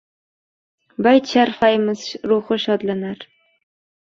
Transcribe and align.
Bayt 1.07 1.29
sharhlaymiz, 1.33 2.07
ruhi 2.33 2.61
shodlanar 2.65 3.23